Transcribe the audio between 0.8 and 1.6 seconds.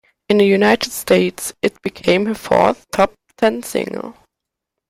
States,